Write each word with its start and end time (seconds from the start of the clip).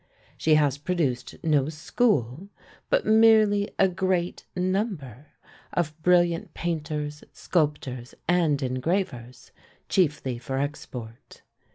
She 0.35 0.55
has 0.55 0.79
produced 0.79 1.35
no 1.43 1.69
school, 1.69 2.49
but 2.89 3.05
merely 3.05 3.69
a 3.77 3.87
great 3.87 4.47
number 4.55 5.27
of 5.73 5.95
brilliant 6.01 6.55
painters, 6.55 7.23
sculptors, 7.33 8.15
and 8.27 8.59
engravers, 8.63 9.51
chiefly 9.89 10.39
for 10.39 10.57
export. 10.57 11.43